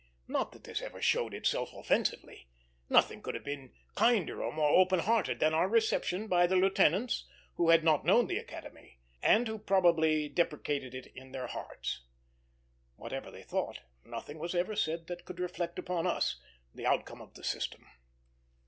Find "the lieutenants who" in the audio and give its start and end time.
6.47-7.69